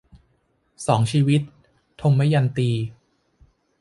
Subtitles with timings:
[0.87, 1.41] สองชีวิต-
[2.01, 2.69] ทมยันตี